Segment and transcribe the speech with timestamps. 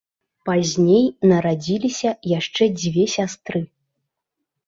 [0.47, 3.59] Пазней нарадзіліся яшчэ дзве сястры.